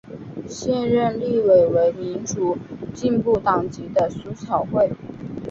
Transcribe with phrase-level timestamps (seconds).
[0.47, 2.57] 现任立委为民主
[2.95, 4.89] 进步党籍的苏巧慧。